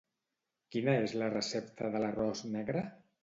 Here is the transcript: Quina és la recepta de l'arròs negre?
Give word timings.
Quina 0.75 0.95
és 1.01 1.13
la 1.23 1.27
recepta 1.35 1.91
de 1.97 2.01
l'arròs 2.05 2.43
negre? 2.59 2.85